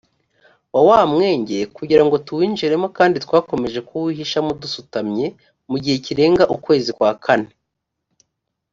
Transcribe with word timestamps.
wa 0.73 0.81
wa 0.89 1.01
mwenge 1.13 1.57
kugira 1.77 2.03
ngo 2.05 2.15
tuwinjiremo 2.25 2.87
kandi 2.97 3.15
twakomeje 3.25 3.79
kuwihishamo 3.87 4.51
dusutamye 4.61 5.25
mu 5.69 5.77
gihe 5.83 5.97
kirenga 6.05 6.43
ukwezi 6.55 6.91
kwa 6.97 7.11
kane 7.23 7.49